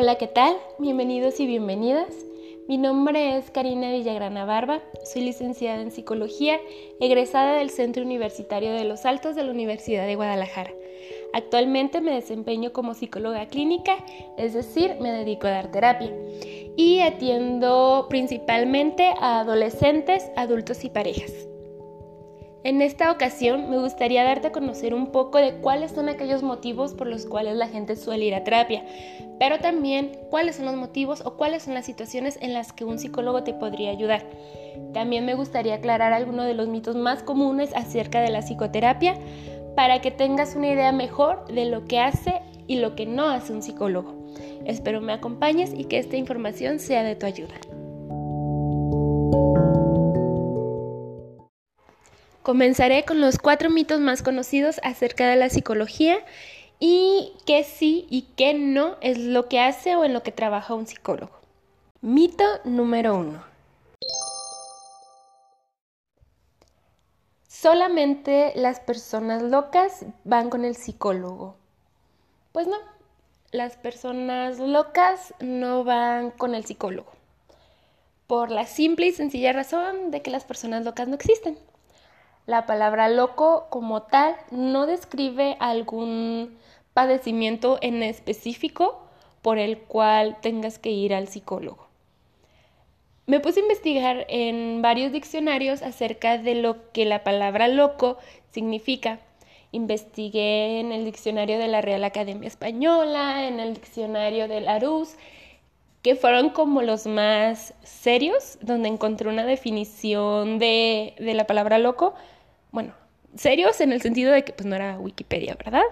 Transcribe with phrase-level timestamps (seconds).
[0.00, 0.54] Hola, ¿qué tal?
[0.78, 2.14] Bienvenidos y bienvenidas.
[2.68, 6.60] Mi nombre es Karina Villagrana Barba, soy licenciada en Psicología,
[7.00, 10.70] egresada del Centro Universitario de los Altos de la Universidad de Guadalajara.
[11.32, 13.96] Actualmente me desempeño como psicóloga clínica,
[14.36, 16.12] es decir, me dedico a dar terapia
[16.76, 21.47] y atiendo principalmente a adolescentes, adultos y parejas.
[22.64, 26.92] En esta ocasión me gustaría darte a conocer un poco de cuáles son aquellos motivos
[26.92, 28.84] por los cuales la gente suele ir a terapia,
[29.38, 32.98] pero también cuáles son los motivos o cuáles son las situaciones en las que un
[32.98, 34.26] psicólogo te podría ayudar.
[34.92, 39.14] También me gustaría aclarar algunos de los mitos más comunes acerca de la psicoterapia
[39.76, 43.52] para que tengas una idea mejor de lo que hace y lo que no hace
[43.52, 44.14] un psicólogo.
[44.66, 47.54] Espero me acompañes y que esta información sea de tu ayuda.
[52.48, 56.16] Comenzaré con los cuatro mitos más conocidos acerca de la psicología
[56.80, 60.72] y qué sí y qué no es lo que hace o en lo que trabaja
[60.72, 61.38] un psicólogo.
[62.00, 63.44] Mito número uno.
[67.46, 71.54] Solamente las personas locas van con el psicólogo.
[72.52, 72.78] Pues no,
[73.50, 77.12] las personas locas no van con el psicólogo.
[78.26, 81.58] Por la simple y sencilla razón de que las personas locas no existen.
[82.48, 86.56] La palabra loco como tal no describe algún
[86.94, 89.02] padecimiento en específico
[89.42, 91.88] por el cual tengas que ir al psicólogo.
[93.26, 98.16] Me puse a investigar en varios diccionarios acerca de lo que la palabra loco
[98.50, 99.18] significa.
[99.70, 105.18] Investigué en el diccionario de la Real Academia Española, en el diccionario del Larousse,
[106.00, 112.14] que fueron como los más serios, donde encontré una definición de, de la palabra loco
[112.70, 112.94] bueno,
[113.36, 115.82] serios en el sentido de que pues no era Wikipedia, ¿verdad?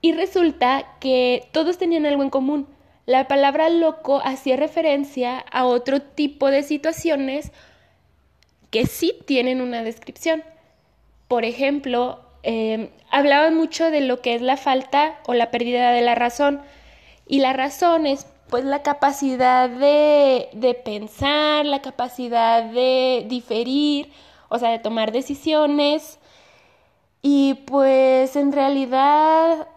[0.00, 2.68] Y resulta que todos tenían algo en común.
[3.06, 7.52] La palabra loco hacía referencia a otro tipo de situaciones
[8.70, 10.44] que sí tienen una descripción.
[11.26, 16.02] Por ejemplo, em, hablaban mucho de lo que es la falta o la pérdida de
[16.02, 16.60] la razón.
[17.26, 24.10] Y la razón es pues la capacidad de, de pensar, la capacidad de diferir,
[24.48, 26.18] o sea, de tomar decisiones.
[27.22, 29.68] Y pues en realidad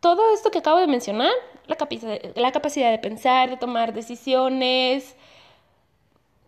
[0.00, 1.32] todo esto que acabo de mencionar,
[1.66, 1.76] la,
[2.34, 5.14] la capacidad de pensar, de tomar decisiones,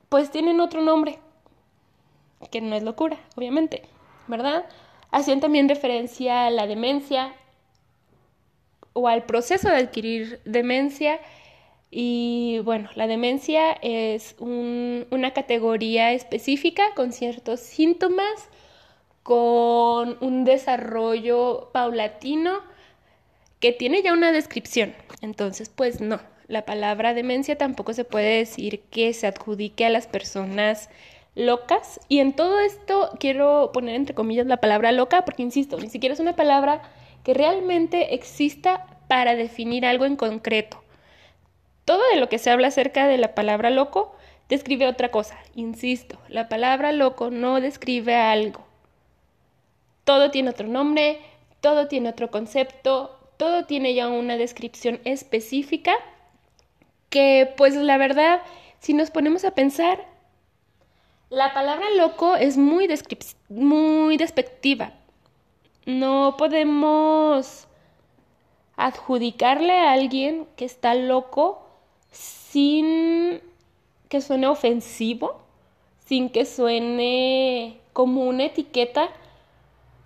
[0.08, 1.18] pues tienen otro nombre,
[2.50, 3.82] que no es locura, obviamente,
[4.26, 4.66] ¿verdad?
[5.10, 7.34] Hacían también referencia a la demencia
[8.94, 11.20] o al proceso de adquirir demencia
[11.94, 18.48] y bueno, la demencia es una categoría específica con ciertos síntomas,
[19.22, 22.60] con un desarrollo paulatino
[23.60, 24.94] que tiene ya una descripción.
[25.20, 30.06] Entonces, pues no, la palabra demencia tampoco se puede decir que se adjudique a las
[30.06, 30.88] personas
[31.34, 32.00] locas.
[32.08, 36.14] Y en todo esto quiero poner entre comillas la palabra loca porque, insisto, ni siquiera
[36.14, 36.81] es una palabra
[37.22, 40.81] que realmente exista para definir algo en concreto.
[41.84, 44.15] Todo de lo que se habla acerca de la palabra loco
[44.48, 45.37] describe otra cosa.
[45.54, 48.65] Insisto, la palabra loco no describe algo.
[50.04, 51.20] Todo tiene otro nombre,
[51.60, 55.94] todo tiene otro concepto, todo tiene ya una descripción específica
[57.09, 58.41] que pues la verdad,
[58.81, 60.06] si nos ponemos a pensar,
[61.28, 62.88] la palabra loco es muy,
[63.49, 64.93] muy despectiva.
[65.87, 67.69] No podemos
[68.76, 71.71] adjudicarle a alguien que está loco
[72.52, 73.40] sin
[74.10, 75.40] que suene ofensivo,
[76.04, 79.08] sin que suene como una etiqueta,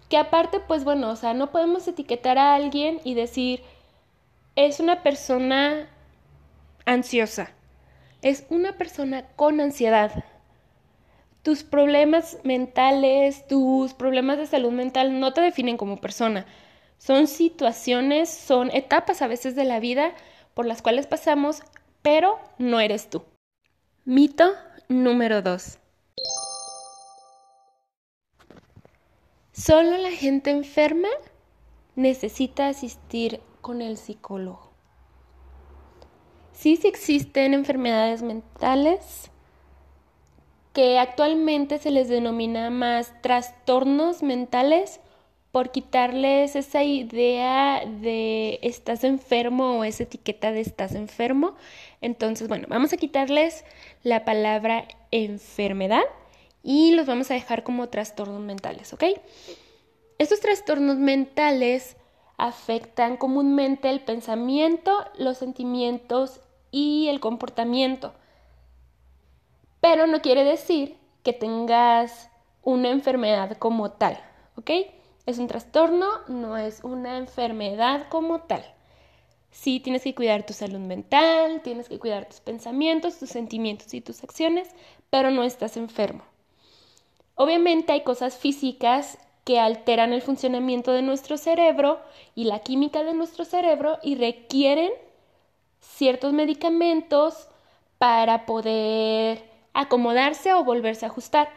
[0.09, 3.62] que aparte, pues bueno, o sea, no podemos etiquetar a alguien y decir,
[4.55, 5.89] es una persona
[6.84, 7.51] ansiosa,
[8.23, 10.25] es una persona con ansiedad.
[11.43, 16.47] Tus problemas mentales, tus problemas de salud mental no te definen como persona.
[16.98, 20.13] Son situaciones, son etapas a veces de la vida
[20.54, 21.63] por las cuales pasamos
[22.07, 23.25] pero no eres tú.
[24.05, 24.53] Mito
[24.89, 25.81] número 2.
[29.51, 31.09] Solo la gente enferma
[31.97, 34.71] necesita asistir con el psicólogo.
[36.53, 39.33] Sí, sí existen enfermedades mentales
[40.75, 45.01] que actualmente se les denomina más trastornos mentales
[45.57, 51.55] por quitarles esa idea de estás enfermo o esa etiqueta de estás enfermo.
[52.01, 53.65] Entonces, bueno, vamos a quitarles
[54.03, 56.04] la palabra enfermedad
[56.63, 59.04] y los vamos a dejar como trastornos mentales, ¿ok?
[60.19, 61.97] Estos trastornos mentales
[62.37, 66.41] afectan comúnmente el pensamiento, los sentimientos
[66.71, 68.15] y el comportamiento.
[69.81, 72.31] Pero no quiere decir que tengas
[72.63, 74.19] una enfermedad como tal,
[74.57, 74.71] ¿ok?
[75.27, 78.65] Es un trastorno, no es una enfermedad como tal.
[79.57, 84.03] Sí, tienes que cuidar tu salud mental, tienes que cuidar tus pensamientos, tus sentimientos y
[84.03, 84.69] tus acciones,
[85.09, 86.23] pero no estás enfermo.
[87.35, 92.01] Obviamente hay cosas físicas que alteran el funcionamiento de nuestro cerebro
[92.35, 94.91] y la química de nuestro cerebro y requieren
[95.81, 97.49] ciertos medicamentos
[97.97, 99.43] para poder
[99.73, 101.49] acomodarse o volverse a ajustar.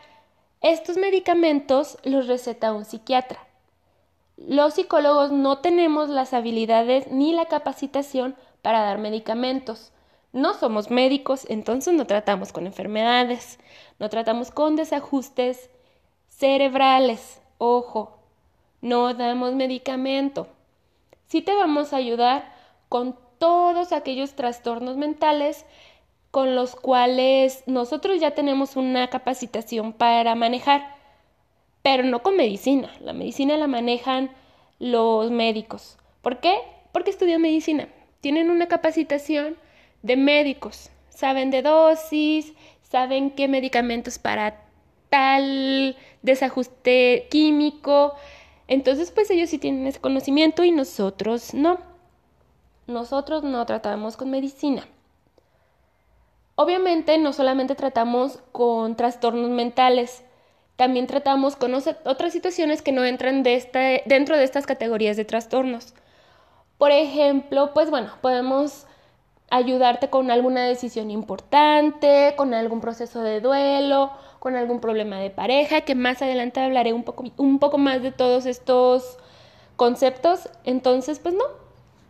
[0.62, 3.49] Estos medicamentos los receta un psiquiatra.
[4.48, 9.92] Los psicólogos no tenemos las habilidades ni la capacitación para dar medicamentos.
[10.32, 13.60] No somos médicos, entonces no tratamos con enfermedades,
[14.00, 15.70] no tratamos con desajustes
[16.30, 17.42] cerebrales.
[17.58, 18.18] Ojo,
[18.80, 20.48] no damos medicamento.
[21.28, 22.54] Sí te vamos a ayudar
[22.88, 25.66] con todos aquellos trastornos mentales
[26.32, 30.96] con los cuales nosotros ya tenemos una capacitación para manejar,
[31.90, 32.92] pero no con medicina.
[33.00, 34.30] La medicina la manejan
[34.78, 35.98] los médicos.
[36.22, 36.60] ¿Por qué?
[36.92, 37.88] Porque estudian medicina.
[38.22, 39.58] Tienen una capacitación
[40.04, 40.92] de médicos.
[41.10, 42.54] Saben de dosis,
[42.84, 44.62] saben qué medicamentos para
[45.10, 48.14] tal desajuste químico.
[48.68, 51.80] Entonces, pues ellos sí tienen ese conocimiento y nosotros no.
[52.86, 54.88] Nosotros no tratamos con medicina.
[56.54, 60.24] Obviamente no solamente tratamos con trastornos mentales,
[60.80, 65.94] también tratamos con otras situaciones que no entran de dentro de estas categorías de trastornos.
[66.78, 68.88] Por ejemplo, pues bueno, podemos
[69.50, 75.82] ayudarte con alguna decisión importante, con algún proceso de duelo, con algún problema de pareja,
[75.82, 79.18] que más adelante hablaré un poco, un poco más de todos estos
[79.76, 80.48] conceptos.
[80.64, 81.44] Entonces, pues no,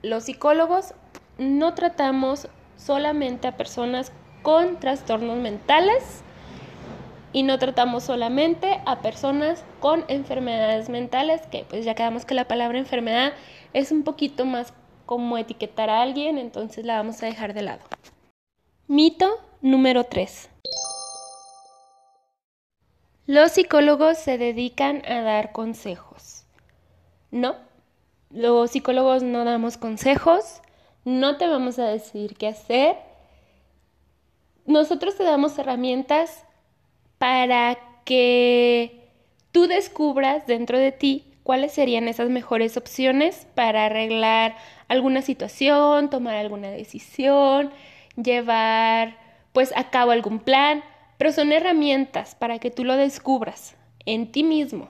[0.04, 0.94] los psicólogos
[1.39, 4.12] no tratamos solamente a personas
[4.44, 6.24] con trastornos mentales
[7.31, 12.48] y no tratamos solamente a personas con enfermedades mentales, que pues ya quedamos que la
[12.48, 13.34] palabra enfermedad
[13.74, 14.74] es un poquito más
[15.06, 17.81] como etiquetar a alguien, entonces la vamos a dejar de lado.
[18.88, 19.30] Mito
[19.62, 20.50] número 3.
[23.26, 26.46] Los psicólogos se dedican a dar consejos.
[27.30, 27.56] No,
[28.31, 30.62] los psicólogos no damos consejos,
[31.06, 32.98] no te vamos a decir qué hacer,
[34.66, 36.44] nosotros te damos herramientas
[37.19, 39.12] para que
[39.51, 44.56] tú descubras dentro de ti cuáles serían esas mejores opciones para arreglar
[44.88, 47.71] alguna situación, tomar alguna decisión,
[48.16, 49.18] llevar
[49.54, 50.83] pues a cabo algún plan,
[51.18, 53.75] pero son herramientas para que tú lo descubras
[54.06, 54.89] en ti mismo.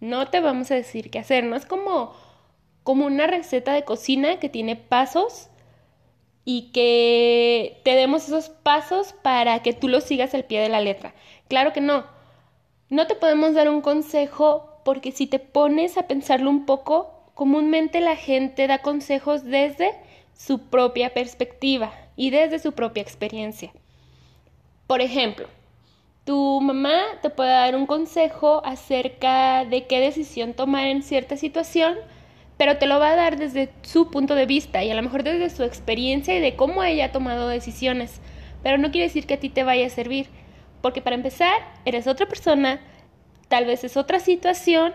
[0.00, 2.14] No te vamos a decir qué hacer, no es como
[2.86, 5.48] como una receta de cocina que tiene pasos
[6.48, 10.80] y que te demos esos pasos para que tú los sigas al pie de la
[10.80, 11.12] letra.
[11.48, 12.06] Claro que no.
[12.88, 18.00] No te podemos dar un consejo porque si te pones a pensarlo un poco, comúnmente
[18.00, 19.90] la gente da consejos desde
[20.34, 23.72] su propia perspectiva y desde su propia experiencia.
[24.86, 25.48] Por ejemplo,
[26.24, 31.96] tu mamá te puede dar un consejo acerca de qué decisión tomar en cierta situación
[32.56, 35.22] pero te lo va a dar desde su punto de vista y a lo mejor
[35.22, 38.20] desde su experiencia y de cómo ella ha tomado decisiones.
[38.62, 40.28] Pero no quiere decir que a ti te vaya a servir,
[40.80, 42.80] porque para empezar, eres otra persona,
[43.48, 44.94] tal vez es otra situación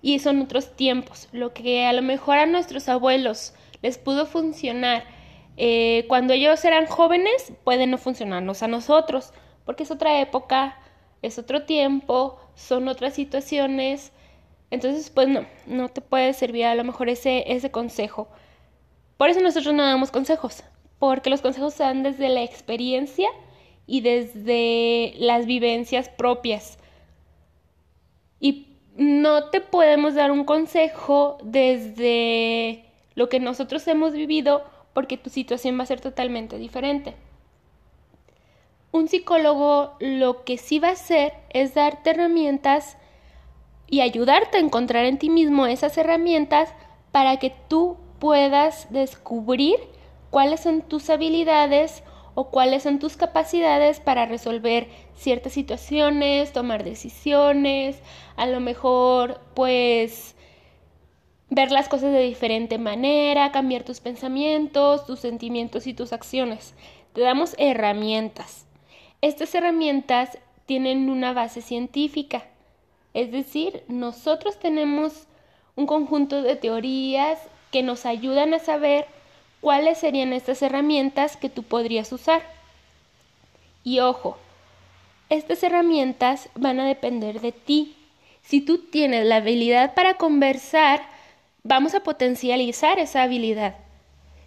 [0.00, 1.28] y son otros tiempos.
[1.32, 5.04] Lo que a lo mejor a nuestros abuelos les pudo funcionar
[5.56, 9.32] eh, cuando ellos eran jóvenes, puede no funcionarnos a nosotros,
[9.64, 10.78] porque es otra época,
[11.20, 14.12] es otro tiempo, son otras situaciones
[14.72, 18.28] entonces, pues no, no te puede servir a lo mejor ese, ese consejo.
[19.18, 20.64] Por eso nosotros no damos consejos,
[20.98, 23.28] porque los consejos se dan desde la experiencia
[23.86, 26.78] y desde las vivencias propias.
[28.40, 34.64] Y no te podemos dar un consejo desde lo que nosotros hemos vivido
[34.94, 37.14] porque tu situación va a ser totalmente diferente.
[38.90, 42.96] Un psicólogo lo que sí va a hacer es darte herramientas
[43.92, 46.70] y ayudarte a encontrar en ti mismo esas herramientas
[47.12, 49.76] para que tú puedas descubrir
[50.30, 52.02] cuáles son tus habilidades
[52.34, 58.00] o cuáles son tus capacidades para resolver ciertas situaciones, tomar decisiones,
[58.36, 60.36] a lo mejor pues
[61.50, 66.74] ver las cosas de diferente manera, cambiar tus pensamientos, tus sentimientos y tus acciones.
[67.12, 68.66] Te damos herramientas.
[69.20, 72.44] Estas herramientas tienen una base científica
[73.14, 75.26] es decir, nosotros tenemos
[75.76, 77.38] un conjunto de teorías
[77.70, 79.06] que nos ayudan a saber
[79.60, 82.42] cuáles serían estas herramientas que tú podrías usar.
[83.84, 84.36] Y ojo,
[85.28, 87.96] estas herramientas van a depender de ti.
[88.42, 91.02] Si tú tienes la habilidad para conversar,
[91.62, 93.76] vamos a potencializar esa habilidad.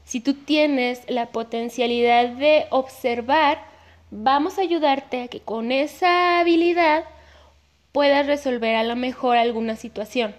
[0.04, 3.66] Si tú tienes la potencialidad de observar,
[4.12, 7.06] vamos a ayudarte a que con esa habilidad
[7.96, 10.36] puedas resolver a lo mejor alguna situación.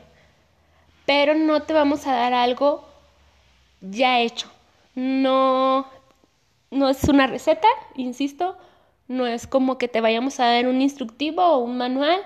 [1.06, 2.86] Pero no te vamos a dar algo
[3.80, 4.46] ya hecho.
[4.94, 5.86] No,
[6.70, 8.58] no es una receta, insisto,
[9.08, 12.20] no es como que te vayamos a dar un instructivo o un manual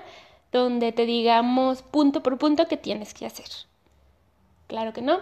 [0.51, 3.47] donde te digamos punto por punto qué tienes que hacer.
[4.67, 5.19] Claro que no.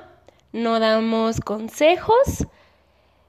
[0.54, 2.48] No damos consejos.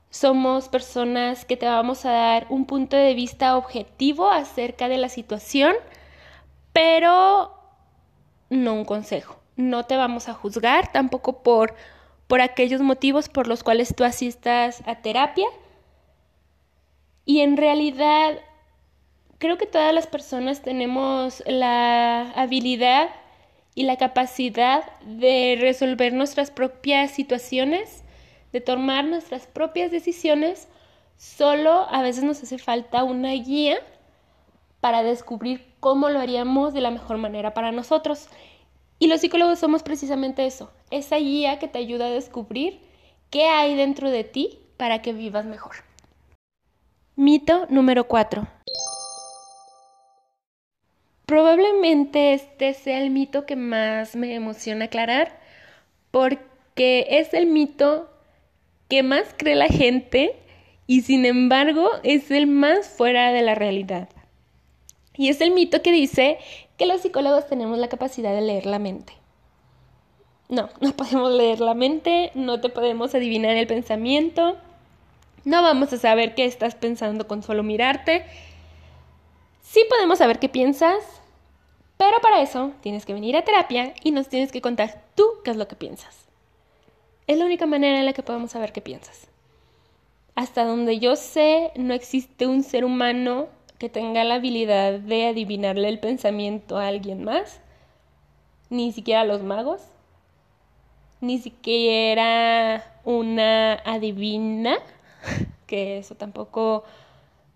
[0.08, 5.10] Somos personas que te vamos a dar un punto de vista objetivo acerca de la
[5.10, 5.74] situación,
[6.72, 7.54] pero
[8.48, 9.40] no un consejo.
[9.56, 11.74] No te vamos a juzgar tampoco por,
[12.26, 15.46] por aquellos motivos por los cuales tú asistas a terapia
[17.24, 18.38] y en realidad
[19.38, 23.08] creo que todas las personas tenemos la habilidad
[23.74, 28.02] y la capacidad de resolver nuestras propias situaciones,
[28.52, 30.68] de tomar nuestras propias decisiones,
[31.16, 33.78] solo a veces nos hace falta una guía
[34.80, 38.28] para descubrir cómo lo haríamos de la mejor manera para nosotros.
[38.98, 42.80] Y los psicólogos somos precisamente eso, esa guía que te ayuda a descubrir
[43.30, 45.76] qué hay dentro de ti para que vivas mejor.
[47.16, 48.46] Mito número 4.
[51.26, 55.38] Probablemente este sea el mito que más me emociona aclarar
[56.10, 58.10] porque es el mito
[58.88, 60.34] que más cree la gente
[60.86, 64.08] y sin embargo es el más fuera de la realidad.
[65.16, 66.38] Y es el mito que dice
[66.76, 69.12] que los psicólogos tenemos la capacidad de leer la mente.
[70.48, 74.56] No, no podemos leer la mente, no te podemos adivinar el pensamiento,
[75.44, 78.24] no vamos a saber qué estás pensando con solo mirarte.
[79.62, 81.02] Sí podemos saber qué piensas,
[81.96, 85.50] pero para eso tienes que venir a terapia y nos tienes que contar tú qué
[85.50, 86.28] es lo que piensas.
[87.26, 89.28] Es la única manera en la que podemos saber qué piensas.
[90.34, 93.48] Hasta donde yo sé, no existe un ser humano
[93.80, 97.60] que tenga la habilidad de adivinarle el pensamiento a alguien más,
[98.68, 99.80] ni siquiera los magos,
[101.22, 104.76] ni siquiera una adivina
[105.66, 106.84] que eso tampoco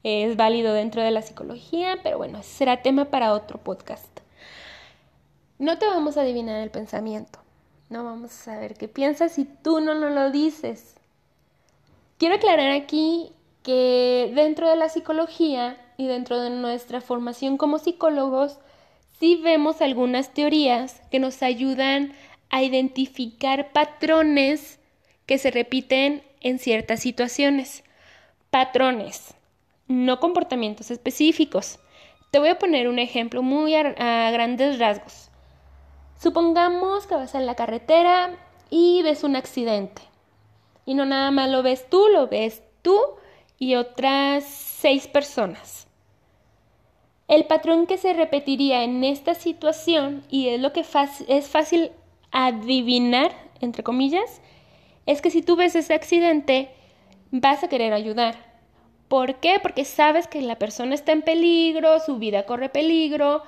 [0.02, 4.08] es válido dentro de la psicología, pero bueno, será tema para otro podcast.
[5.58, 7.38] No te vamos a adivinar el pensamiento,
[7.90, 10.94] no vamos a saber qué piensas si tú no nos lo dices.
[12.16, 13.33] Quiero aclarar aquí
[13.64, 18.58] que dentro de la psicología y dentro de nuestra formación como psicólogos,
[19.18, 22.12] sí vemos algunas teorías que nos ayudan
[22.50, 24.78] a identificar patrones
[25.26, 27.84] que se repiten en ciertas situaciones.
[28.50, 29.34] Patrones,
[29.88, 31.78] no comportamientos específicos.
[32.30, 35.30] Te voy a poner un ejemplo muy a, grandes rasgos.
[36.20, 38.36] Supongamos que vas en la carretera
[38.68, 40.02] y ves un accidente.
[40.84, 43.00] Y no nada más lo ves tú, lo ves tú
[43.64, 45.86] y otras seis personas.
[47.28, 50.84] El patrón que se repetiría en esta situación, y es lo que
[51.28, 51.90] es fácil
[52.30, 54.42] adivinar, entre comillas,
[55.06, 56.68] es que si tú ves ese accidente,
[57.30, 58.34] vas a querer ayudar.
[59.08, 59.58] ¿Por qué?
[59.60, 63.42] Porque sabes que la persona está en peligro, su vida corre peligro,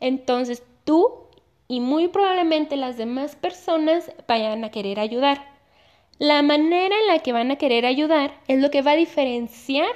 [0.00, 1.28] entonces tú
[1.66, 5.51] y muy probablemente las demás personas vayan a querer ayudar.
[6.22, 9.90] La manera en la que van a querer ayudar es lo que va a diferenciar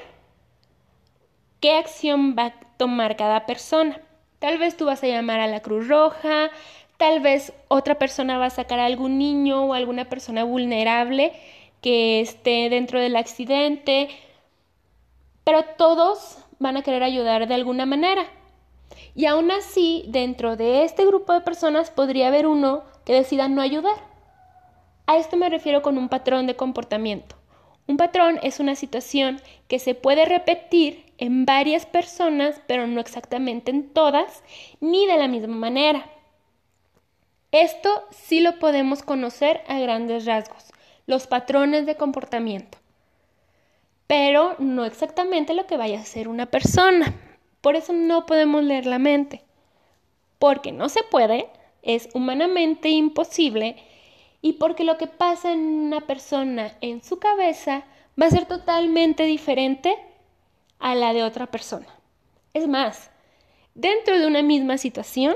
[1.60, 4.00] qué acción va a tomar cada persona.
[4.40, 6.50] Tal vez tú vas a llamar a la Cruz Roja,
[6.96, 11.32] Tal vez otra persona va a sacar a algún niño o alguna persona vulnerable
[11.80, 14.08] que esté dentro del accidente,
[15.44, 18.24] pero todos van a querer ayudar de alguna manera.
[19.14, 23.60] Y aún así, dentro de este grupo de personas podría haber uno que decida no
[23.60, 24.15] ayudar.
[25.06, 27.36] A esto me refiero con un patrón de comportamiento.
[27.86, 33.70] Un patrón es una situación que se puede repetir en varias personas, pero no exactamente
[33.70, 34.42] en todas,
[34.80, 36.10] ni de la misma manera.
[37.52, 40.72] Esto sí lo podemos conocer a grandes rasgos,
[41.06, 42.78] los patrones de comportamiento,
[44.08, 47.14] pero no exactamente lo que vaya a ser una persona.
[47.60, 49.42] Por eso no podemos leer la mente,
[50.40, 51.48] porque no se puede,
[51.82, 53.76] es humanamente imposible
[54.46, 57.82] y porque lo que pasa en una persona en su cabeza
[58.20, 59.98] va a ser totalmente diferente
[60.78, 61.88] a la de otra persona.
[62.54, 63.10] Es más,
[63.74, 65.34] dentro de una misma situación,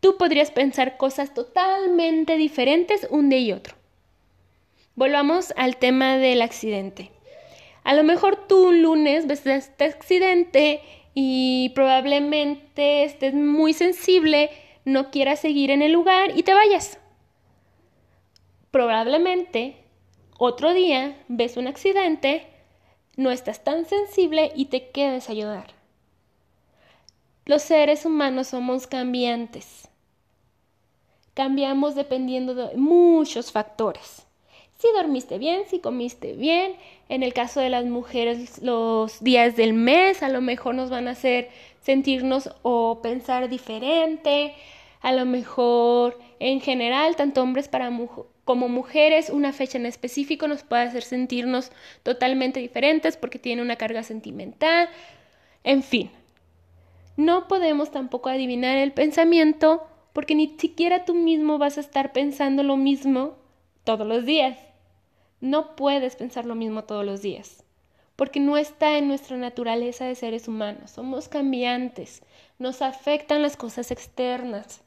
[0.00, 3.76] tú podrías pensar cosas totalmente diferentes un día y otro.
[4.96, 7.12] Volvamos al tema del accidente.
[7.84, 10.80] A lo mejor tú un lunes ves este accidente
[11.14, 14.50] y probablemente estés muy sensible,
[14.84, 16.98] no quieras seguir en el lugar y te vayas.
[18.78, 19.74] Probablemente
[20.38, 22.46] otro día ves un accidente,
[23.16, 25.74] no estás tan sensible y te quedes a ayudar.
[27.44, 29.88] Los seres humanos somos cambiantes.
[31.34, 34.24] Cambiamos dependiendo de muchos factores.
[34.78, 36.76] Si dormiste bien, si comiste bien,
[37.08, 41.08] en el caso de las mujeres los días del mes a lo mejor nos van
[41.08, 44.54] a hacer sentirnos o pensar diferente,
[45.00, 47.90] a lo mejor en general, tanto hombres para
[48.48, 51.70] como mujeres, una fecha en específico nos puede hacer sentirnos
[52.02, 54.88] totalmente diferentes porque tiene una carga sentimental,
[55.64, 56.10] en fin.
[57.18, 62.62] No podemos tampoco adivinar el pensamiento porque ni siquiera tú mismo vas a estar pensando
[62.62, 63.34] lo mismo
[63.84, 64.56] todos los días.
[65.42, 67.64] No puedes pensar lo mismo todos los días,
[68.16, 70.92] porque no está en nuestra naturaleza de seres humanos.
[70.92, 72.22] Somos cambiantes,
[72.58, 74.80] nos afectan las cosas externas.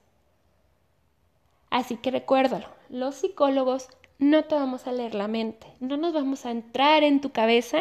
[1.72, 3.88] Así que recuérdalo, los psicólogos
[4.20, 7.80] no te vamos a leer la mente, no nos vamos a entrar en tu cabeza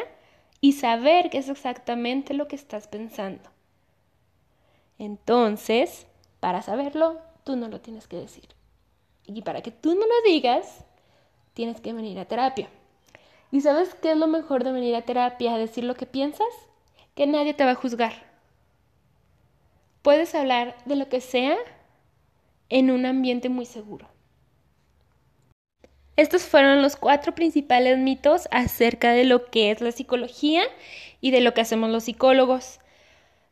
[0.60, 3.50] y saber qué es exactamente lo que estás pensando.
[4.98, 6.06] Entonces,
[6.38, 8.48] para saberlo, tú no lo tienes que decir.
[9.26, 10.84] Y para que tú no lo digas,
[11.54, 12.68] tienes que venir a terapia.
[13.50, 16.46] ¿Y sabes qué es lo mejor de venir a terapia, a decir lo que piensas?
[17.16, 18.12] Que nadie te va a juzgar.
[20.02, 21.56] Puedes hablar de lo que sea
[22.70, 24.08] en un ambiente muy seguro.
[26.16, 30.62] Estos fueron los cuatro principales mitos acerca de lo que es la psicología
[31.20, 32.80] y de lo que hacemos los psicólogos.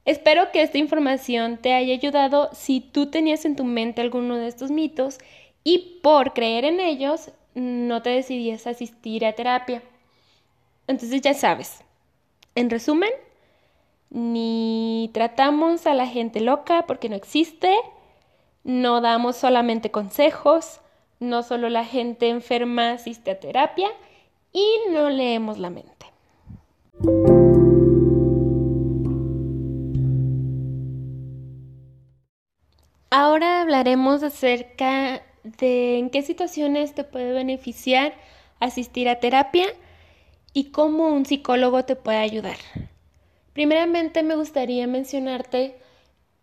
[0.04, 4.48] Espero que esta información te haya ayudado si tú tenías en tu mente alguno de
[4.48, 5.18] estos mitos
[5.64, 9.82] y por creer en ellos no te decidías a asistir a terapia.
[10.86, 11.82] Entonces ya sabes,
[12.54, 13.10] en resumen,
[14.10, 17.74] ni tratamos a la gente loca porque no existe,
[18.64, 20.80] no damos solamente consejos,
[21.20, 23.88] no solo la gente enferma asiste a terapia
[24.52, 26.06] y no leemos la mente.
[33.10, 38.14] Ahora hablaremos acerca de en qué situaciones te puede beneficiar
[38.60, 39.66] asistir a terapia
[40.52, 42.56] y cómo un psicólogo te puede ayudar.
[43.52, 45.78] Primeramente me gustaría mencionarte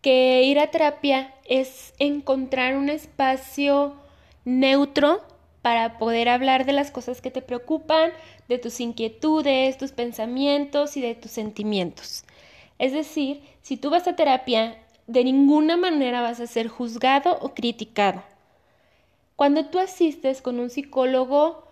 [0.05, 3.95] que ir a terapia es encontrar un espacio
[4.43, 5.23] neutro
[5.63, 8.11] para poder hablar de las cosas que te preocupan,
[8.47, 12.23] de tus inquietudes, tus pensamientos y de tus sentimientos.
[12.77, 17.55] Es decir, si tú vas a terapia de ninguna manera vas a ser juzgado o
[17.55, 18.21] criticado.
[19.35, 21.67] Cuando tú asistes con un psicólogo,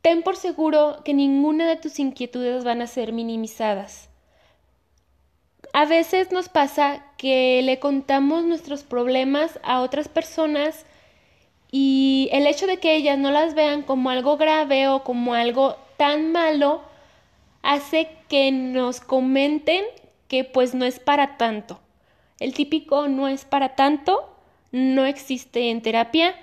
[0.00, 4.08] ten por seguro que ninguna de tus inquietudes van a ser minimizadas.
[5.74, 10.84] A veces nos pasa que le contamos nuestros problemas a otras personas
[11.70, 15.76] y el hecho de que ellas no las vean como algo grave o como algo
[15.96, 16.82] tan malo
[17.62, 19.84] hace que nos comenten
[20.26, 21.78] que pues no es para tanto.
[22.40, 24.28] El típico no es para tanto,
[24.72, 26.34] no existe en terapia.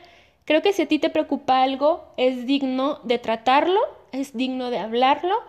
[0.46, 3.82] Creo que si a ti te preocupa algo, es digno de tratarlo,
[4.14, 5.44] es digno de hablarlo.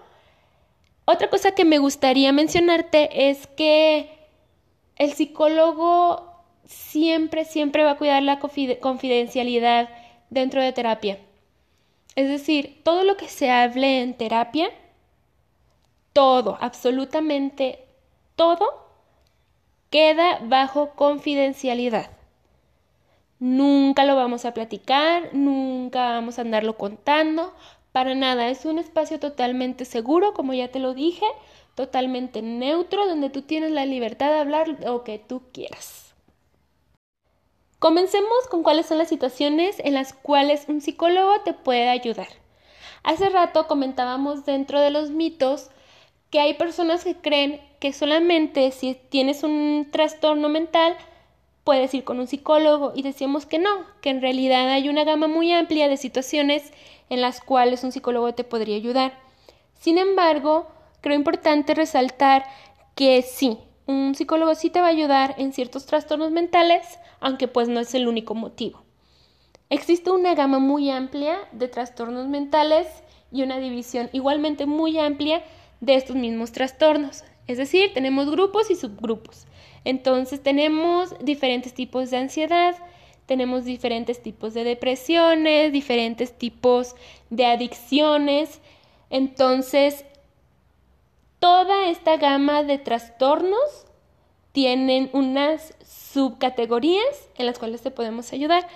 [1.05, 4.20] Otra cosa que me gustaría mencionarte es que
[5.01, 6.31] el psicólogo
[6.67, 9.89] siempre, siempre va a cuidar la confidencialidad
[10.29, 11.19] dentro de terapia.
[12.17, 14.71] Es decir, todo lo que se hable en terapia,
[16.13, 17.87] todo, absolutamente
[18.37, 18.91] todo,
[19.89, 22.11] queda bajo confidencialidad.
[23.39, 27.55] Nunca lo vamos a platicar, nunca vamos a andarlo contando,
[27.93, 28.51] para nada.
[28.51, 31.25] Es un espacio totalmente seguro, como ya te lo dije,
[31.81, 36.13] totalmente neutro, donde tú tienes la libertad de hablar lo que tú quieras.
[37.79, 42.29] Comencemos con cuáles son las situaciones en las cuales un psicólogo te puede ayudar.
[43.03, 45.71] Hace rato comentábamos dentro de los mitos
[46.29, 50.95] que hay personas que creen que solamente si tienes un trastorno mental
[51.65, 55.29] puedes ir con un psicólogo y decíamos que no, que en realidad hay una gama
[55.29, 56.75] muy amplia de situaciones
[57.09, 59.19] en las cuales un psicólogo te podría ayudar.
[59.79, 60.67] Sin embargo,
[61.01, 62.45] creo importante resaltar
[62.95, 67.69] que sí, un psicólogo sí te va a ayudar en ciertos trastornos mentales, aunque pues
[67.69, 68.83] no es el único motivo.
[69.69, 72.87] Existe una gama muy amplia de trastornos mentales
[73.33, 75.43] y una división igualmente muy amplia
[75.81, 77.25] de estos mismos trastornos.
[77.47, 79.47] Es decir, tenemos grupos y subgrupos.
[79.85, 82.77] Entonces tenemos diferentes tipos de ansiedad,
[83.27, 86.97] tenemos diferentes tipos de depresiones, diferentes tipos
[87.31, 88.61] de adicciones.
[89.09, 90.05] Entonces,
[91.41, 93.87] toda esta gama de trastornos
[94.53, 98.67] tienen unas subcategorías en las cuales te podemos ayudar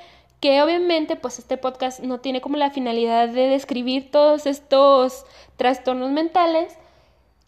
[0.44, 5.24] que obviamente pues este podcast no tiene como la finalidad de describir todos estos
[5.56, 6.76] trastornos mentales,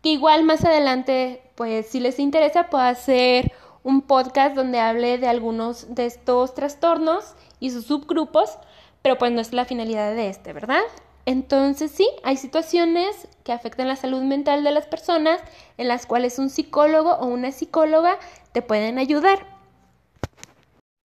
[0.03, 3.53] que igual más adelante pues si les interesa puedo hacer
[3.83, 8.57] un podcast donde hable de algunos de estos trastornos y sus subgrupos,
[9.03, 10.81] pero pues no es la finalidad de este, ¿verdad?
[11.27, 15.41] Entonces sí, hay situaciones que afectan la salud mental de las personas
[15.77, 18.17] en las cuales un psicólogo o una psicóloga
[18.53, 19.45] te pueden ayudar.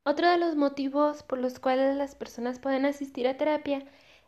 [0.06, 3.84] Otro de los motivos por los cuales las personas pueden asistir a terapia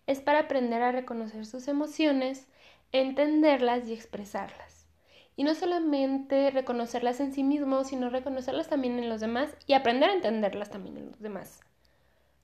[0.08, 2.48] es para aprender a reconocer sus emociones,
[2.92, 4.88] entenderlas y expresarlas.
[5.36, 10.10] Y no solamente reconocerlas en sí mismos, sino reconocerlas también en los demás y aprender
[10.10, 11.60] a entenderlas también en los demás.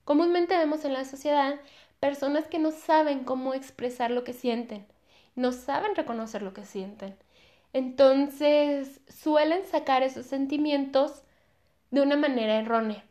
[0.04, 1.60] Comúnmente vemos en la sociedad
[2.00, 4.86] personas que no saben cómo expresar lo que sienten,
[5.36, 7.16] no saben reconocer lo que sienten.
[7.72, 11.22] Entonces suelen sacar esos sentimientos
[11.90, 13.04] de una manera errónea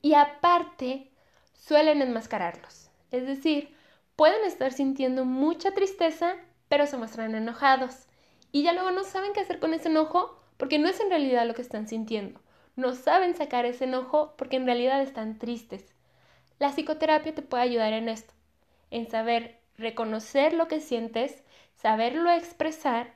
[0.00, 1.10] y aparte
[1.54, 2.90] suelen enmascararlos.
[3.10, 3.74] Es decir,
[4.16, 6.36] pueden estar sintiendo mucha tristeza,
[6.68, 8.06] pero se muestran enojados.
[8.52, 11.46] Y ya luego no saben qué hacer con ese enojo porque no es en realidad
[11.46, 12.40] lo que están sintiendo.
[12.76, 15.94] No saben sacar ese enojo porque en realidad están tristes.
[16.58, 18.32] La psicoterapia te puede ayudar en esto,
[18.90, 21.42] en saber reconocer lo que sientes,
[21.74, 23.14] saberlo expresar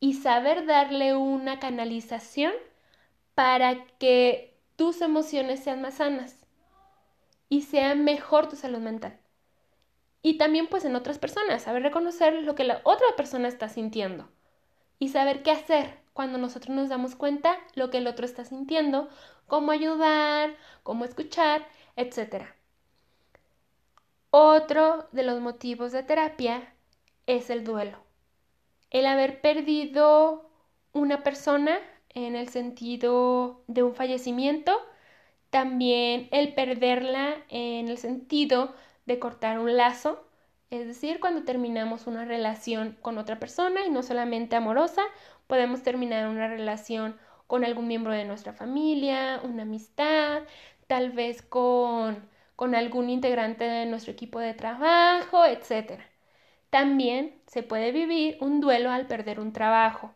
[0.00, 2.52] y saber darle una canalización
[3.34, 6.46] para que tus emociones sean más sanas
[7.48, 9.18] y sea mejor tu salud mental.
[10.22, 14.28] Y también pues en otras personas, saber reconocer lo que la otra persona está sintiendo
[14.98, 19.08] y saber qué hacer cuando nosotros nos damos cuenta lo que el otro está sintiendo,
[19.46, 22.55] cómo ayudar, cómo escuchar, etc.
[24.38, 26.74] Otro de los motivos de terapia
[27.24, 27.96] es el duelo.
[28.90, 30.50] El haber perdido
[30.92, 31.78] una persona
[32.10, 34.78] en el sentido de un fallecimiento,
[35.48, 38.74] también el perderla en el sentido
[39.06, 40.28] de cortar un lazo,
[40.68, 45.00] es decir, cuando terminamos una relación con otra persona y no solamente amorosa,
[45.46, 50.42] podemos terminar una relación con algún miembro de nuestra familia, una amistad,
[50.88, 56.00] tal vez con, con algún integrante de nuestro equipo de trabajo, etc.
[56.70, 60.14] También se puede vivir un duelo al perder un trabajo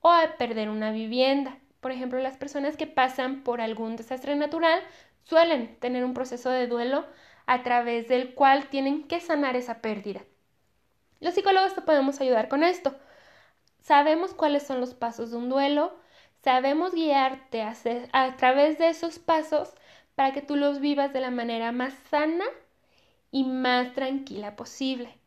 [0.00, 1.58] o a perder una vivienda.
[1.80, 4.80] Por ejemplo, las personas que pasan por algún desastre natural
[5.24, 7.04] suelen tener un proceso de duelo
[7.46, 10.22] a través del cual tienen que sanar esa pérdida.
[11.20, 12.96] Los psicólogos te podemos ayudar con esto.
[13.80, 15.96] Sabemos cuáles son los pasos de un duelo,
[16.42, 17.74] sabemos guiarte a,
[18.12, 19.74] a través de esos pasos
[20.14, 22.44] para que tú los vivas de la manera más sana
[23.30, 25.18] y más tranquila posible.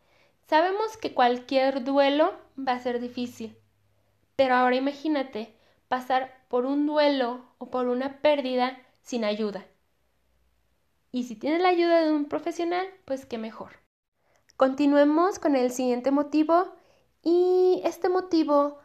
[0.48, 3.58] Sabemos que cualquier duelo va a ser difícil,
[4.36, 5.56] pero ahora imagínate
[5.88, 9.66] pasar por un duelo o por una pérdida sin ayuda.
[11.12, 13.72] Y si tienes la ayuda de un profesional, pues qué mejor.
[14.58, 16.76] Continuemos con el siguiente motivo
[17.24, 18.80] y este motivo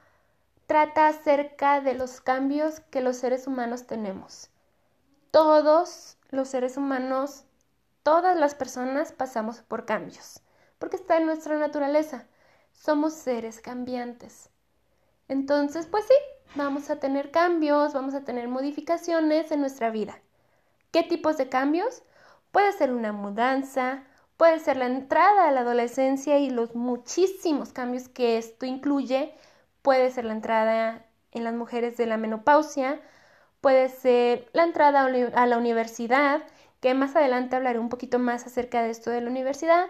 [0.66, 4.50] trata acerca de los cambios que los seres humanos tenemos.
[5.30, 7.44] Todos los seres humanos,
[8.02, 10.40] todas las personas pasamos por cambios,
[10.78, 12.26] porque está en nuestra naturaleza.
[12.72, 14.50] Somos seres cambiantes.
[15.28, 16.14] Entonces, pues sí,
[16.56, 20.18] vamos a tener cambios, vamos a tener modificaciones en nuestra vida.
[20.90, 22.02] ¿Qué tipos de cambios?
[22.50, 24.02] Puede ser una mudanza,
[24.36, 29.34] puede ser la entrada a la adolescencia y los muchísimos cambios que esto incluye,
[29.82, 33.00] puede ser la entrada en las mujeres de la menopausia,
[33.60, 36.42] puede ser la entrada a la universidad,
[36.80, 39.86] que más adelante hablaré un poquito más acerca de esto de la universidad,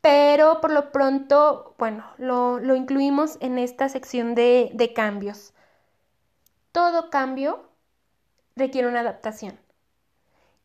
[0.00, 5.54] pero por lo pronto, bueno, lo, incluimos en esta sección de, de cambios.
[6.72, 7.68] Todo cambio
[8.56, 9.58] requiere una adaptación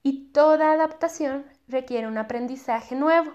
[0.03, 3.31] y toda adaptación requiere un aprendizaje nuevo.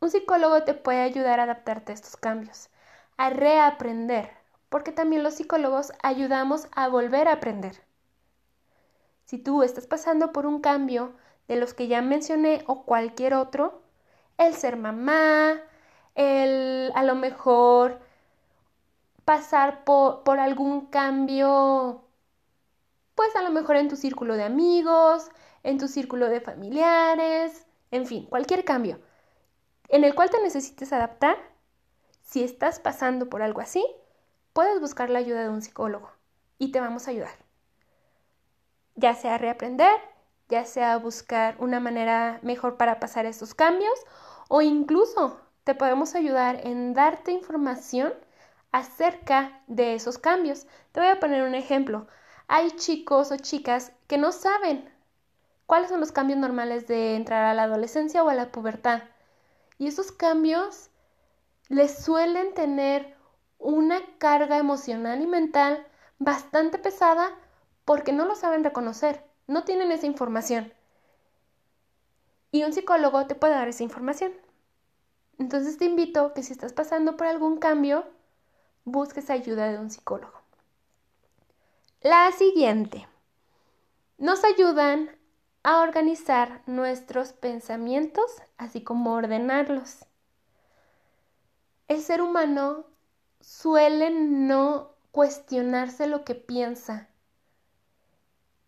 [0.00, 2.70] Un psicólogo te puede ayudar a adaptarte a estos cambios,
[3.16, 4.39] a reaprender,
[4.70, 7.82] porque también los psicólogos ayudamos a volver a aprender.
[9.26, 11.12] Si tú estás pasando por un cambio
[11.48, 13.82] de los que ya mencioné o cualquier otro,
[14.38, 15.60] el ser mamá,
[16.14, 18.00] el a lo mejor
[19.26, 22.02] pasar por, por algún cambio,
[23.14, 25.28] pues a lo mejor en tu círculo de amigos,
[25.62, 28.98] en tu círculo de familiares, en fin, cualquier cambio
[29.90, 31.36] en el cual te necesites adaptar,
[32.22, 33.84] si estás pasando por algo así,
[34.52, 36.10] puedes buscar la ayuda de un psicólogo
[36.58, 37.36] y te vamos a ayudar.
[38.94, 39.98] Ya sea reaprender,
[40.48, 43.98] ya sea buscar una manera mejor para pasar estos cambios
[44.48, 48.12] o incluso te podemos ayudar en darte información
[48.72, 50.66] acerca de esos cambios.
[50.92, 52.06] Te voy a poner un ejemplo.
[52.48, 54.92] Hay chicos o chicas que no saben
[55.66, 59.02] cuáles son los cambios normales de entrar a la adolescencia o a la pubertad.
[59.78, 60.90] Y esos cambios
[61.68, 63.16] les suelen tener
[63.60, 65.86] una carga emocional y mental
[66.18, 67.30] bastante pesada
[67.84, 70.72] porque no lo saben reconocer, no tienen esa información.
[72.50, 74.32] Y un psicólogo te puede dar esa información.
[75.38, 78.04] Entonces te invito que si estás pasando por algún cambio,
[78.84, 80.40] busques ayuda de un psicólogo.
[82.02, 83.06] La siguiente.
[84.18, 85.10] Nos ayudan
[85.62, 90.06] a organizar nuestros pensamientos, así como ordenarlos.
[91.88, 92.89] El ser humano
[93.40, 97.08] suele no cuestionarse lo que piensa.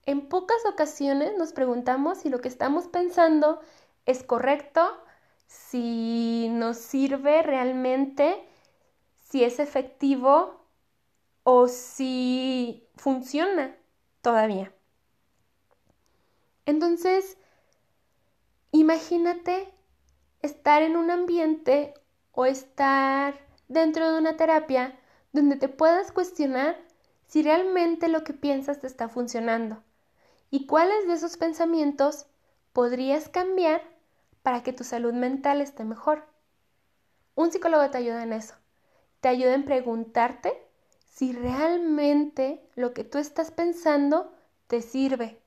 [0.04, 3.60] En pocas ocasiones nos preguntamos si lo que estamos pensando
[4.06, 4.82] es correcto,
[5.46, 8.44] si nos sirve realmente,
[9.20, 10.66] si es efectivo
[11.44, 13.76] o si funciona
[14.22, 14.72] todavía.
[16.66, 17.36] Entonces,
[18.72, 19.72] imagínate
[20.40, 21.94] estar en un ambiente
[22.32, 24.98] o estar dentro de una terapia
[25.32, 26.78] donde te puedas cuestionar
[27.26, 29.82] si realmente lo que piensas te está funcionando
[30.50, 32.26] y cuáles de esos pensamientos
[32.72, 33.82] podrías cambiar
[34.42, 36.26] para que tu salud mental esté mejor.
[37.34, 38.54] Un psicólogo te ayuda en eso.
[39.20, 40.52] Te ayuda en preguntarte
[41.06, 44.32] si realmente lo que tú estás pensando
[44.66, 45.40] te sirve.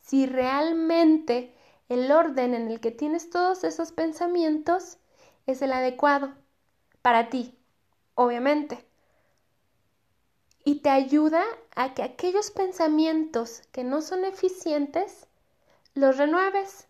[0.00, 1.54] Si realmente
[1.88, 4.98] el orden en el que tienes todos esos pensamientos
[5.46, 6.32] es el adecuado
[7.02, 7.58] para ti,
[8.14, 8.84] obviamente.
[10.64, 11.42] Y te ayuda
[11.74, 15.26] a que aquellos pensamientos que no son eficientes
[15.94, 16.86] los renueves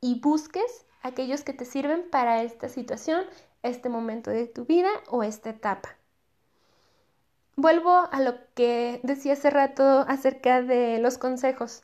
[0.00, 3.24] y busques aquellos que te sirven para esta situación,
[3.62, 5.96] este momento de tu vida o esta etapa.
[7.56, 11.82] Vuelvo a lo que decía hace rato acerca de los consejos.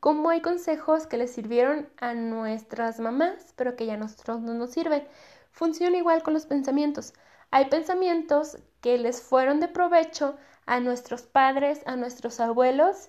[0.00, 4.54] Como hay consejos que les sirvieron a nuestras mamás, pero que ya a nosotros no
[4.54, 5.06] nos sirven.
[5.54, 7.14] Funciona igual con los pensamientos.
[7.52, 10.34] Hay pensamientos que les fueron de provecho
[10.66, 13.06] a nuestros padres, a nuestros abuelos,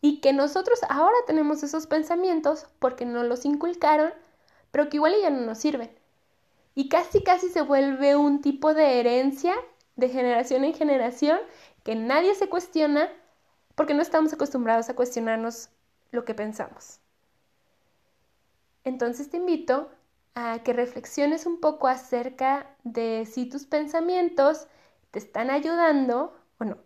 [0.00, 4.12] y que nosotros ahora tenemos esos pensamientos porque nos los inculcaron,
[4.70, 5.90] pero que igual ya no nos sirven.
[6.76, 9.56] Y casi casi se vuelve un tipo de herencia
[9.96, 11.40] de generación en generación
[11.82, 13.10] que nadie se cuestiona
[13.74, 15.70] porque no estamos acostumbrados a cuestionarnos
[16.12, 17.00] lo que pensamos.
[18.84, 19.90] Entonces te invito
[20.36, 24.68] a que reflexiones un poco acerca de si tus pensamientos
[25.10, 26.76] te están ayudando o no.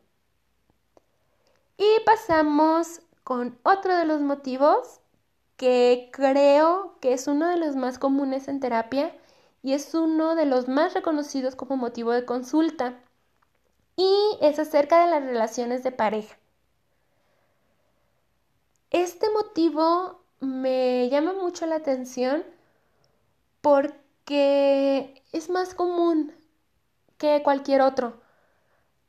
[1.77, 5.01] Y pasamos con otro de los motivos
[5.57, 9.15] que creo que es uno de los más comunes en terapia
[9.63, 12.95] y es uno de los más reconocidos como motivo de consulta
[13.97, 16.39] y es acerca de las relaciones de pareja.
[18.91, 22.45] Este motivo me llama mucho la atención
[23.61, 26.35] porque es más común
[27.19, 28.21] que cualquier otro.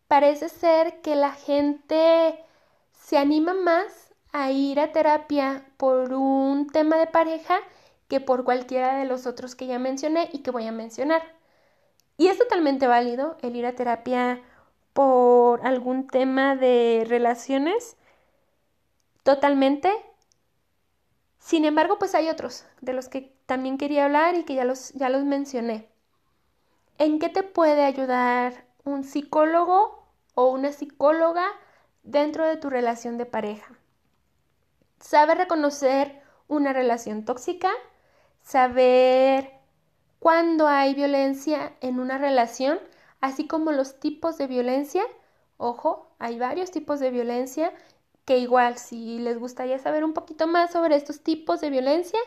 [0.07, 2.43] Parece ser que la gente
[2.91, 7.59] se anima más a ir a terapia por un tema de pareja
[8.07, 11.21] que por cualquiera de los otros que ya mencioné y que voy a mencionar.
[12.17, 14.41] Y es totalmente válido el ir a terapia
[14.93, 17.95] por algún tema de relaciones,
[19.23, 19.91] totalmente,
[21.39, 24.93] sin embargo, pues hay otros de los que también quería hablar y que ya los,
[24.93, 25.89] ya los mencioné.
[26.97, 31.45] ¿En qué te puede ayudar un psicólogo o una psicóloga
[32.01, 33.77] dentro de tu relación de pareja?
[35.01, 37.69] Saber reconocer una relación tóxica,
[38.41, 39.51] saber
[40.19, 42.79] cuándo hay violencia en una relación,
[43.19, 45.03] así como los tipos de violencia.
[45.57, 47.73] Ojo, hay varios tipos de violencia
[48.23, 52.19] que igual si les gustaría saber un poquito más sobre estos tipos de violencia,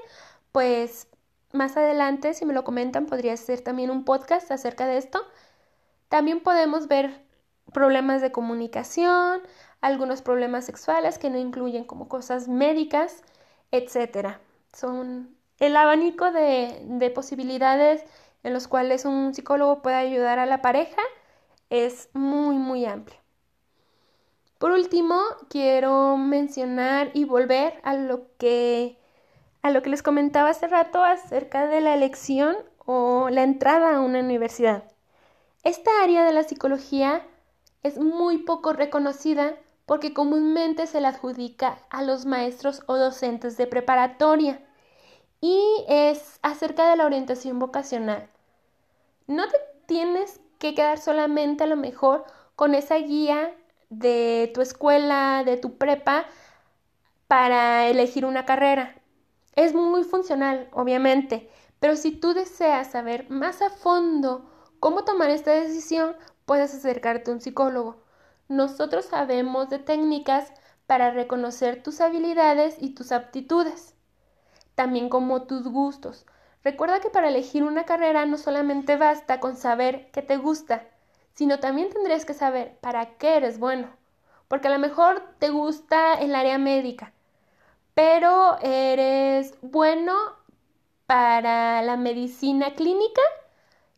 [0.53, 1.09] pues
[1.55, 5.23] más adelante, si me lo comentan, podría ser también un podcast acerca de esto.
[6.09, 7.23] También podemos ver
[7.73, 9.41] problemas de comunicación,
[9.81, 13.23] algunos problemas sexuales que no incluyen como cosas médicas,
[13.71, 14.39] etc.
[14.73, 18.05] Son el abanico de, de posibilidades
[18.43, 21.03] en los cuales un psicólogo puede ayudar a la pareja
[21.71, 23.19] es muy, muy amplio.
[24.59, 28.99] Por último, quiero mencionar y volver a lo que
[29.65, 34.01] a lo que les comentaba hace rato acerca de la elección o la entrada a
[34.01, 34.85] una universidad.
[35.63, 37.23] Esta área de la psicología
[37.83, 39.55] es muy poco reconocida
[39.87, 44.61] porque comúnmente se le adjudica a los maestros o docentes de preparatoria
[45.41, 48.29] y es acerca de la orientación vocacional.
[49.27, 53.51] No te tienes que quedar solamente a lo mejor con esa guía
[53.89, 56.27] de tu escuela, de tu prepa,
[57.29, 59.01] para elegir una carrera.
[59.57, 61.49] Es muy funcional, obviamente,
[61.81, 67.35] pero si tú deseas saber más a fondo cómo tomar esta decisión, puedes acercarte a
[67.35, 68.03] un psicólogo.
[68.49, 70.53] Nosotros sabemos de técnicas
[70.87, 73.95] para reconocer tus habilidades y tus aptitudes,
[74.75, 76.27] también como tus gustos.
[76.63, 80.87] Recuerda que para elegir una carrera no solamente basta con saber qué te gusta,
[81.35, 83.89] sino también tendrías que saber para qué eres bueno.
[84.49, 87.14] Porque a lo mejor te gusta el área médica,
[87.95, 90.15] pero eres bueno
[91.07, 93.23] para la medicina clínica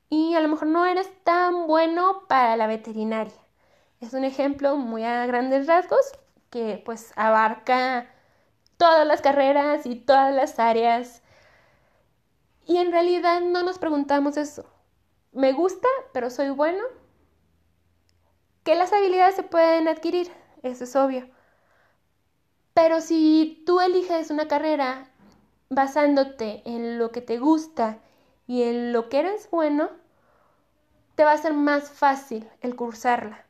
[0.09, 3.35] y a lo mejor no eres tan bueno para la veterinaria.
[4.01, 6.13] Es un ejemplo muy a grandes rasgos
[6.51, 8.09] que pues abarca
[8.77, 11.23] todas las carreras y todas las áreas.
[12.67, 14.67] Y en realidad no nos preguntamos eso.
[15.33, 16.83] Me gusta, pero soy bueno.
[18.65, 20.31] Que las habilidades se pueden adquirir,
[20.63, 21.29] eso es obvio.
[22.77, 25.09] Pero si tú eliges una carrera
[25.71, 28.01] basándote en lo que te gusta
[28.47, 29.89] y en lo que eres bueno,
[31.15, 33.47] te va a ser más fácil el cursarla.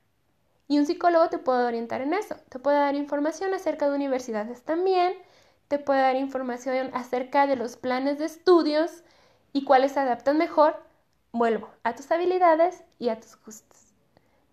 [0.69, 4.63] Y un psicólogo te puede orientar en eso, te puede dar información acerca de universidades
[4.63, 5.15] también,
[5.67, 9.03] te puede dar información acerca de los planes de estudios
[9.53, 10.81] y cuáles se adaptan mejor,
[11.33, 13.93] vuelvo, a tus habilidades y a tus gustos.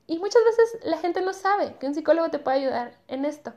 [0.07, 3.53] Y muchas veces la gente no sabe que un psicólogo te puede ayudar en esto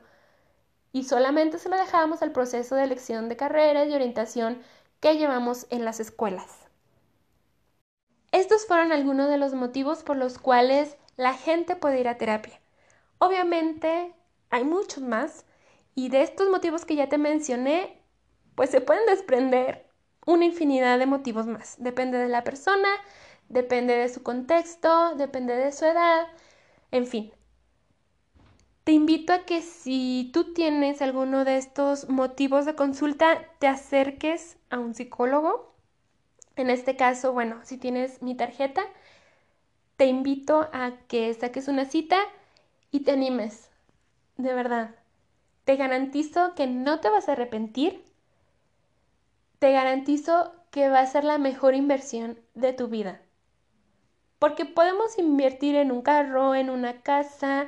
[0.97, 4.59] y solamente se lo dejamos al proceso de elección de carreras y orientación
[4.99, 6.65] que llevamos en las escuelas.
[8.31, 12.59] Estos fueron algunos de los motivos por los cuales la gente puede ir a terapia.
[13.19, 14.11] Obviamente
[14.49, 15.45] hay muchos más
[15.93, 18.01] y de estos motivos que ya te mencioné,
[18.55, 19.85] pues se pueden desprender
[20.25, 21.75] una infinidad de motivos más.
[21.77, 22.89] Depende de la persona,
[23.49, 26.25] depende de su contexto, depende de su edad,
[26.89, 27.36] en fin.
[28.87, 34.57] Te invito a que si tú tienes alguno de estos motivos de consulta, te acerques
[34.69, 35.75] a un psicólogo.
[36.55, 38.85] En este caso, bueno, si tienes mi tarjeta,
[39.97, 42.17] te invito a que saques una cita
[42.89, 43.69] y te animes.
[44.37, 44.95] De verdad.
[45.65, 48.05] Te garantizo que no te vas a arrepentir.
[49.59, 53.19] Te garantizo que va a ser la mejor inversión de tu vida.
[54.39, 57.67] Porque podemos invertir en un carro, en una casa,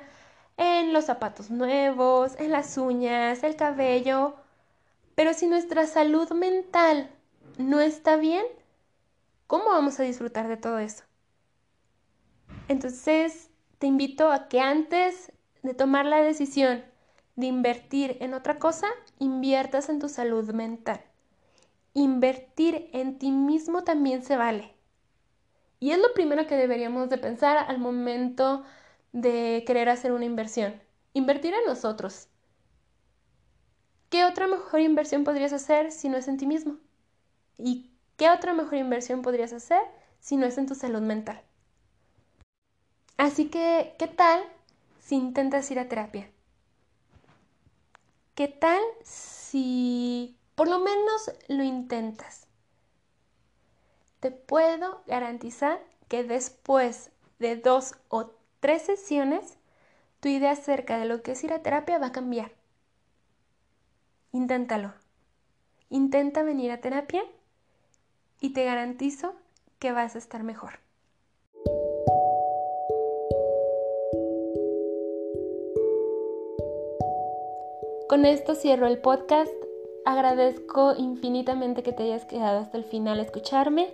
[0.59, 4.35] en los zapatos nuevos, en las uñas, el cabello.
[5.15, 7.09] Pero si nuestra salud mental
[7.57, 8.45] no está bien,
[9.47, 11.05] ¿cómo vamos a disfrutar de todo eso?
[12.67, 15.31] Entonces, te invito a que antes
[15.63, 16.83] de tomar la decisión
[17.37, 20.99] de invertir en otra cosa, inviertas en tu salud mental.
[21.93, 24.75] Invertir en ti mismo también se vale.
[25.79, 28.65] Y es lo primero que deberíamos de pensar al momento
[29.11, 30.81] de querer hacer una inversión.
[31.13, 32.27] Invertir en nosotros.
[34.09, 36.77] ¿Qué otra mejor inversión podrías hacer si no es en ti mismo?
[37.57, 39.81] ¿Y qué otra mejor inversión podrías hacer
[40.19, 41.41] si no es en tu salud mental?
[43.17, 44.41] Así que, ¿qué tal
[44.99, 46.31] si intentas ir a terapia?
[48.33, 52.47] ¿Qué tal si por lo menos lo intentas?
[54.21, 59.57] Te puedo garantizar que después de dos o tres sesiones,
[60.19, 62.51] tu idea acerca de lo que es ir a terapia va a cambiar.
[64.31, 64.93] Inténtalo.
[65.89, 67.23] Intenta venir a terapia
[68.39, 69.33] y te garantizo
[69.79, 70.79] que vas a estar mejor.
[78.07, 79.53] Con esto cierro el podcast.
[80.05, 83.93] Agradezco infinitamente que te hayas quedado hasta el final a escucharme.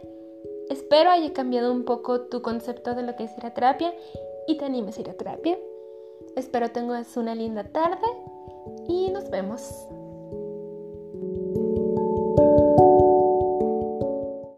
[0.69, 3.93] Espero haya cambiado un poco tu concepto de lo que es ir a terapia
[4.47, 5.57] y te animes a ir a terapia.
[6.35, 8.07] Espero tengas una linda tarde
[8.87, 9.87] y nos vemos.